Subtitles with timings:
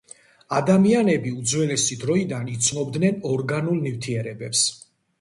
[0.59, 4.69] ადამიანები უძველესი დროიდან იცნობდნენ ორგანულ ნივთიერებებს.